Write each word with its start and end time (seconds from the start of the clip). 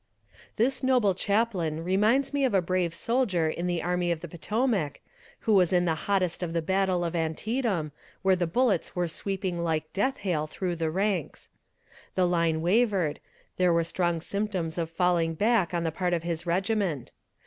This 0.55 0.81
noble 0.81 1.13
chaplain 1.13 1.83
reminds 1.83 2.33
me 2.33 2.43
of 2.43 2.55
a 2.55 2.59
brave 2.63 2.95
soldier 2.95 3.47
in 3.47 3.67
the 3.67 3.83
Army 3.83 4.11
of 4.11 4.21
the 4.21 4.27
Potomac, 4.27 4.99
who 5.41 5.53
was 5.53 5.71
in 5.71 5.85
the 5.85 5.93
hottest 6.09 6.41
of 6.41 6.53
the 6.53 6.61
battle 6.63 7.05
at 7.05 7.15
Antietam, 7.15 7.91
where 8.23 8.35
the 8.35 8.47
bullets 8.47 8.95
were 8.95 9.07
sweeping 9.07 9.59
like 9.59 9.93
death 9.93 10.17
hail 10.17 10.47
through 10.47 10.77
the 10.77 10.89
ranks. 10.89 11.49
The 12.15 12.25
line 12.25 12.63
wavered; 12.63 13.19
there 13.57 13.71
were 13.71 13.83
strong 13.83 14.21
symptoms 14.21 14.79
of 14.79 14.89
falling 14.89 15.35
back 15.35 15.71
on 15.71 15.83
the 15.83 15.91
part 15.91 16.13
of 16.15 16.23
his 16.23 16.47
regiment. 16.47 17.11